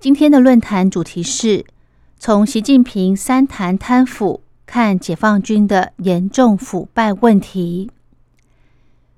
[0.00, 1.64] 今天的论坛主题是
[2.18, 7.90] 从习近平三谈贪腐看解放军的严重腐败问题。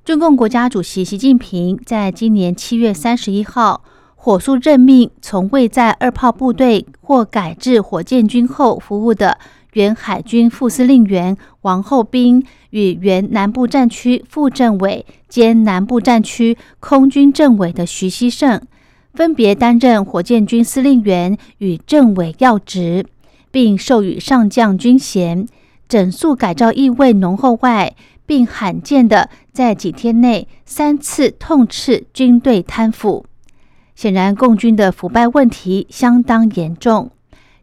[0.04, 3.84] 中共国家主席习近平在今年七月三十一号
[4.14, 9.38] 火速任命从未在二炮部队或改制火箭军后服务的。
[9.74, 18.60] 原海军副司令员王厚斌与原南部战区副政委兼南部战区空军政委的徐希胜，
[19.14, 23.06] 分别担任火箭军司令员与政委要职，
[23.50, 25.46] 并授予上将军衔，
[25.88, 27.94] 整肃改造意味浓厚外，
[28.24, 33.26] 并罕见的在几天内三次痛斥军队贪腐。
[33.96, 37.10] 显然，共军的腐败问题相当严重。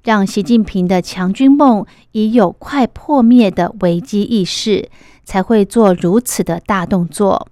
[0.03, 4.89] 让习近平的强军梦已有快破灭的危机意识，
[5.25, 7.49] 才会做如此的大动作。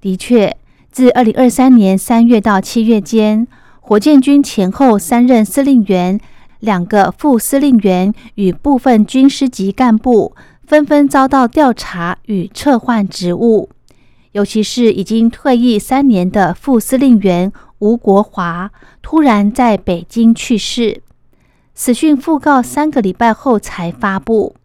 [0.00, 0.56] 的确，
[0.90, 3.46] 自二零二三年三月到七月间，
[3.80, 6.18] 火箭军前后三任司令员、
[6.60, 10.34] 两个副司令员与部分军师级干部
[10.66, 13.70] 纷纷遭到调查与撤换职务，
[14.32, 17.52] 尤其是已经退役三年的副司令员。
[17.80, 21.00] 吴国华突然在北京去世，
[21.74, 24.56] 死讯讣告三个礼拜后才发布。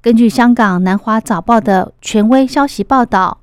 [0.00, 3.42] 根据香港南华早报的权威消息报道，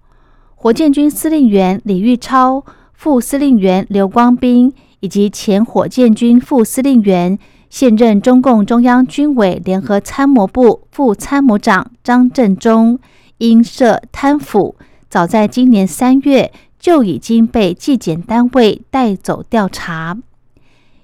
[0.63, 7.39] 火箭军司令员李玉超、副司令员刘光斌以及前火箭军副司令员、
[7.71, 12.99] 现任中共中央军委联合参谋部副参谋长张振中，
[13.39, 14.75] 因涉贪腐，
[15.09, 16.51] 早在今年三月。
[16.77, 20.17] 就已经被纪检单位带走调查。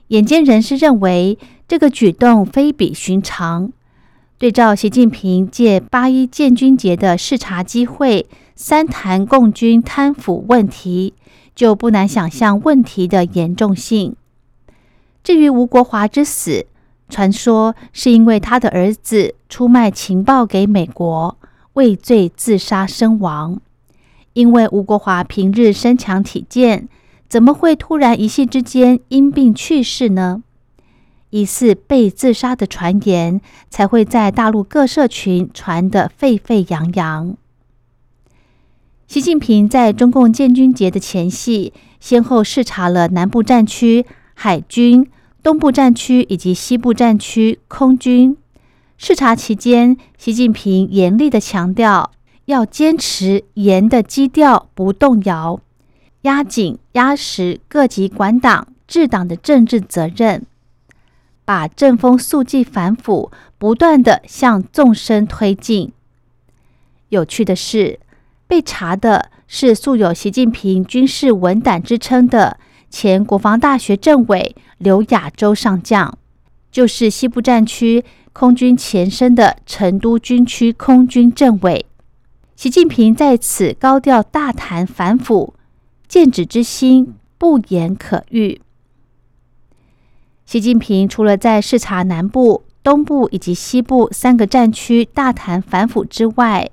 [0.07, 1.37] 眼尖人士认为，
[1.67, 3.71] 这个举动非比寻常。
[4.39, 8.25] 对照习近平借八一建军节的视察机会，
[8.59, 11.13] 三谈共军贪腐问题，
[11.53, 14.15] 就不难想象问题的严重性。
[15.23, 16.65] 至于吴国华之死，
[17.07, 21.37] 传说是因为他的儿子出卖情报给美国，
[21.73, 23.61] 畏罪自杀身亡。
[24.33, 26.89] 因为吴国华平日身强体健，
[27.29, 30.41] 怎么会突然一夕之间因病去世呢？
[31.29, 33.39] 疑似被自杀的传言
[33.69, 37.37] 才会在大陆各社群传得沸沸扬扬。
[39.07, 45.09] 习近平在中共建军节的前夕，先后视察了南部战区海军、
[45.41, 48.35] 东部战区以及西部战区空军。
[48.97, 52.11] 视察期间，习近平严厉的强调。
[52.45, 55.59] 要坚持严的基调不动摇，
[56.21, 60.45] 压紧压实各级管党治党的政治责任，
[61.43, 65.91] 把正风肃纪反腐不断的向纵深推进。
[67.09, 67.99] 有趣的是，
[68.47, 72.57] 被查的是素有习近平军事文胆之称的
[72.89, 76.17] 前国防大学政委刘亚洲上将，
[76.71, 81.85] 就是西部战区空军前身的成都军区空军政委。
[82.55, 85.53] 习近平在此高调大谈反腐，
[86.07, 88.61] 剑指之心不言可喻。
[90.45, 96.71] 习近平除了在视察南部、东部以及西部三个战区大谈反腐之外，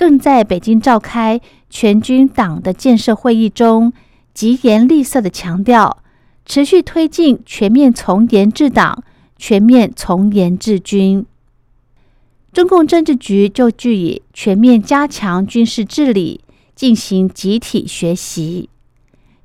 [0.00, 1.38] 更在北京召开
[1.68, 3.92] 全军党的建设会议中，
[4.32, 6.02] 疾言厉色的强调，
[6.46, 9.04] 持续推进全面从严治党、
[9.36, 11.26] 全面从严治军。
[12.50, 16.40] 中共政治局就据以全面加强军事治理，
[16.74, 18.70] 进行集体学习。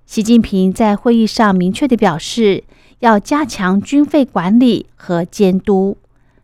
[0.06, 2.64] 习近平在会议上明确的表示，
[3.00, 5.98] 要加强军费管理和监督，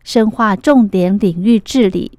[0.03, 2.11] 深化重点领域治理。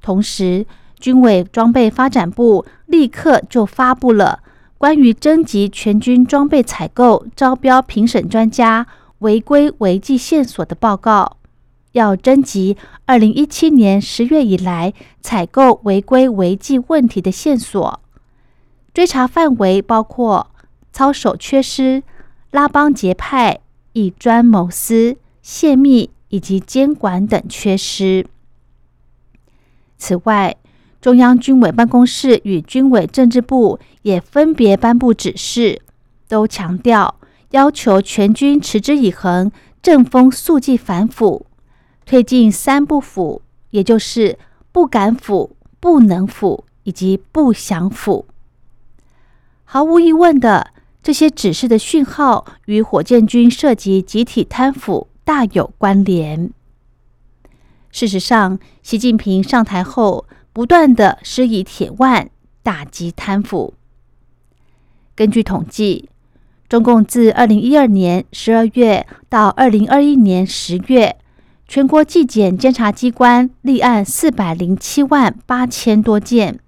[0.00, 0.66] 同时，
[0.98, 4.40] 军委装备发展部立刻就发布了
[4.78, 8.86] 关于征集全军装备采购、招标评审专家
[9.18, 11.36] 违规违纪线索的报告。
[11.92, 18.00] 要征集二零一七年十月以来采购违规违纪问题的线索，
[18.92, 20.50] 追查范围包括
[20.92, 22.02] 操守缺失、
[22.50, 23.60] 拉帮结派、
[23.94, 28.26] 以专谋私、泄密以及监管等缺失。
[29.98, 30.56] 此外，
[31.00, 35.82] 中央军委办公室与军委政治部也分别颁布指示，
[36.28, 37.16] 都强调
[37.50, 39.50] 要求全军持之以恒，
[39.82, 41.46] 正风肃纪反腐，
[42.06, 44.38] 推进三不腐，也就是
[44.72, 48.26] 不敢腐、不能腐以及不想腐。
[49.64, 50.72] 毫无疑问的，
[51.02, 56.50] 这些指示的讯号与火箭军涉及集体贪腐大有关联。
[57.98, 62.30] 事实上，习近平上台后，不断的施以铁腕
[62.62, 63.74] 打击贪腐。
[65.16, 66.08] 根据统计，
[66.68, 71.16] 中共自二零一二年十二月到二零二一年十月，
[71.66, 76.60] 全国纪检监察机关立案四百零七万八千多件。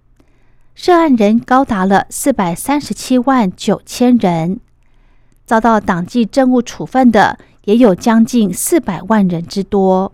[0.74, 4.58] 涉案人高达了四百三十七万九千人，
[5.46, 10.12] 遭到党纪政务处分的也有将近四百万人之多。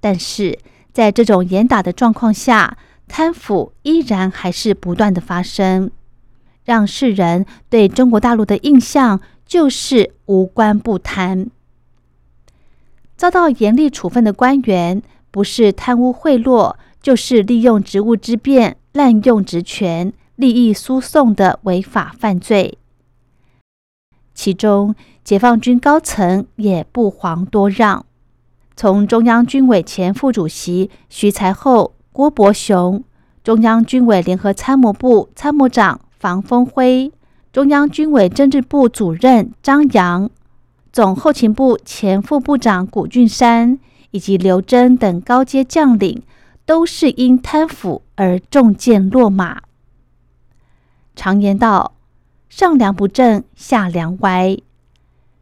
[0.00, 0.58] 但是
[0.92, 2.76] 在这种严打的状况下，
[3.08, 5.90] 贪腐依然还是不断的发生，
[6.64, 11.50] 让世人对中国大陆的印象就是无官不贪。
[13.16, 18.76] 遭到严厉处分的官员，不是贪污贿赂，就是利用职务之便。
[18.96, 22.78] 滥用职权、利益输送的违法犯罪，
[24.32, 28.06] 其中解放军高层也不遑多让。
[28.76, 33.02] 从中央军委前副主席徐才厚、郭伯雄，
[33.42, 37.10] 中央军委联合参谋部参谋长房峰辉，
[37.52, 40.30] 中央军委政治部主任张扬，
[40.92, 43.78] 总后勤部前副部长谷俊山，
[44.10, 46.22] 以及刘真等高阶将领。
[46.66, 49.62] 都是因贪腐而中箭落马。
[51.14, 51.92] 常言道
[52.50, 54.56] ：“上梁不正下梁歪。”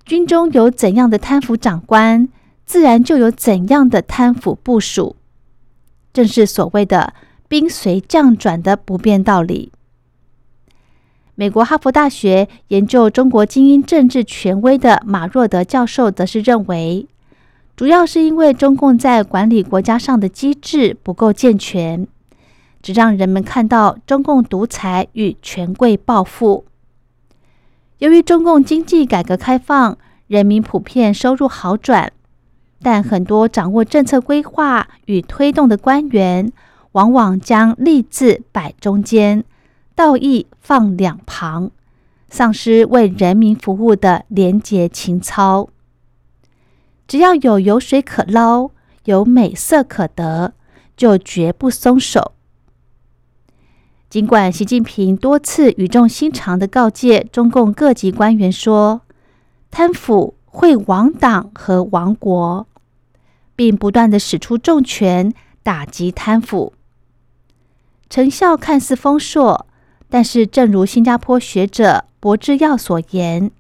[0.05, 2.29] 军中有怎样的贪腐长官，
[2.65, 5.17] 自然就有怎样的贪腐部署。
[6.13, 7.15] 正是所谓的
[7.49, 9.73] “兵随将转”的不变道理。
[11.35, 17.09] 美国哈佛大学研究中国精英政治权威的马若德教授，则是认为。
[17.77, 22.07] 主要是因为中共在管理国家上的机制不够健全，
[22.81, 26.67] 只让人们看到中共独裁与权贵暴富。
[27.99, 32.13] 由于中共经济改革开放，人民普遍收入好转，
[32.85, 36.53] 但很多掌握政策规划与推动的官员，
[36.93, 39.43] 往往将利字摆中间，
[39.95, 41.71] 道义放两旁，
[42.29, 45.71] 丧失为人民服务的廉洁情操。
[47.09, 48.71] 只要有油水可捞，
[49.07, 50.53] 有美色可得，
[50.95, 52.33] 就绝不松手。
[54.11, 59.01] 尽管习近平多次语重心长的告诫中共各级官员说，
[59.71, 62.67] 贪腐会亡党和亡国，
[63.57, 66.73] 并不断的使出重拳打击贪腐，
[68.09, 69.67] 成效看似丰硕，
[70.09, 73.51] 但是正如新加坡学者博志耀所言，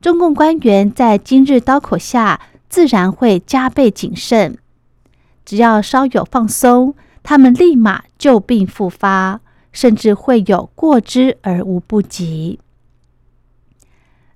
[0.00, 2.40] 中共官员在今日刀口下。
[2.70, 4.58] 自然会加倍谨慎，
[5.42, 9.40] 只要稍有放松，他们立马旧病复发，
[9.72, 12.60] 甚至会有过之而无不及。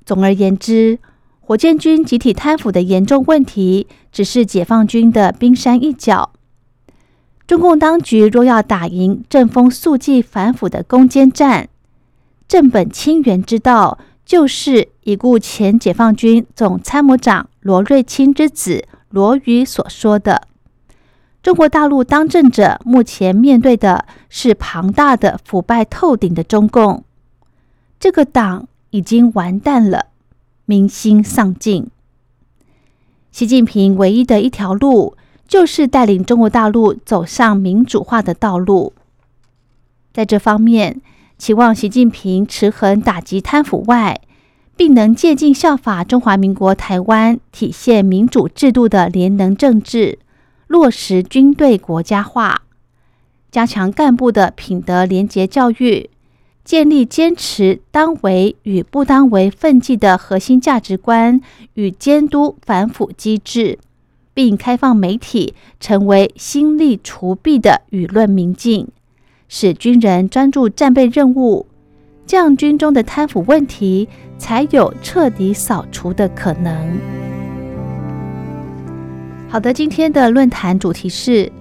[0.06, 0.98] 总而言之，
[1.44, 6.32] 火箭军集体贪腐的严重问题，只是解放军的冰山一角。
[7.46, 11.68] 中共当局若要打赢正风肃纪反腐的攻坚战，
[12.48, 13.98] 正本清源之道。
[14.24, 20.46] 就是已故前解放军总参谋长罗瑞卿之子罗宇所说的
[21.42, 27.04] ：“中国大陆当政者目前面对的是庞大的腐败透顶的中共，
[27.98, 30.06] 这个党已经完蛋了，
[30.72, 31.90] 民心丧尽。
[33.30, 38.94] 习近平唯一的一条路，就是带领中国大陆走上民主化的道路。
[40.14, 41.02] 在这方面。”
[41.42, 44.20] 期望习近平持衡打击贪腐外，
[44.76, 50.20] 并能借鉴效法中华民国台湾体现民主制度的联能政治，
[50.68, 52.62] 落实军队国家化，
[53.50, 56.10] 加强干部的品德廉洁教育，
[56.64, 61.40] 建立坚持当为与不当为奋进的核心价值观
[61.74, 63.78] 与监督反腐机制，
[64.32, 68.88] 并开放媒体成为心力除弊的舆论明镜。
[69.48, 71.66] 使军人专注战备任务，
[72.26, 76.98] 这样军中的贪腐问题才有彻底扫除的可能。
[79.48, 81.52] 好的，今天的论坛主题是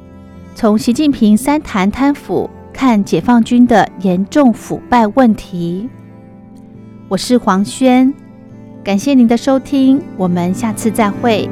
[0.55, 2.49] 从习近平三谈贪腐
[2.83, 5.87] 看解放军的严重腐败问题。
[7.09, 8.11] 我是黄轩，
[8.83, 11.47] 感谢您的收听，我们下次再会。